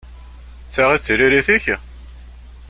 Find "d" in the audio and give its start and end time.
0.65-0.69, 0.97-1.01